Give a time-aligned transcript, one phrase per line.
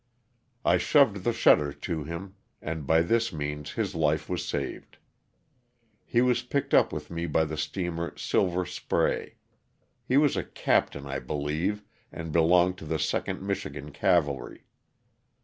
[0.65, 4.97] I shoved the shutter to him and by this means his life was saved.
[6.07, 9.35] He was picked up with me by the steamer ^' Silver Spray."
[10.03, 14.65] He was a captain, I believe, and belonged to the 2nd Michigan Cavalry.